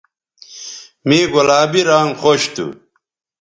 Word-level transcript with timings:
مے 1.07 1.19
گلابی 1.33 1.81
رانگ 1.89 2.11
خوش 2.21 2.41
تھو 2.53 2.65